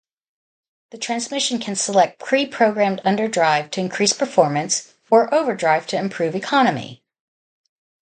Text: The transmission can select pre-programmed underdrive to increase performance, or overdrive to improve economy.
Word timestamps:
The 0.89 0.97
transmission 0.97 1.59
can 1.59 1.75
select 1.75 2.17
pre-programmed 2.17 3.01
underdrive 3.05 3.69
to 3.69 3.81
increase 3.81 4.13
performance, 4.13 4.95
or 5.11 5.31
overdrive 5.31 5.85
to 5.89 5.95
improve 5.95 6.33
economy. 6.33 7.03